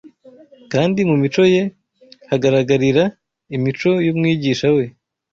[0.71, 1.63] kandi mu mico ye
[2.29, 3.05] hagaragariraga
[3.55, 4.83] imico y’ Umwigisha we.